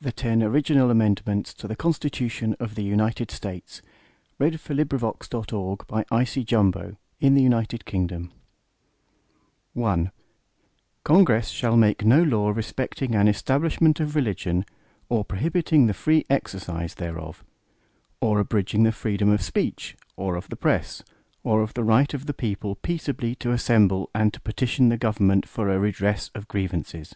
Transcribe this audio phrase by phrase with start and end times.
[0.00, 3.80] The Ten Original Amendments to the Constitution of the United States
[4.36, 4.62] Passed by Congress
[5.20, 6.74] September 25, 1789 Ratified December
[8.18, 8.30] 15,
[9.74, 10.10] 1791 I
[11.04, 14.64] Congress shall make no law respecting an establishment of religion,
[15.08, 17.44] or prohibiting the free exercise thereof;
[18.20, 21.04] or abridging the freedom of speech, or of the press,
[21.44, 25.68] or the right of the people peaceably to assemble, and to petition the Government for
[25.70, 27.14] a redress of grievances.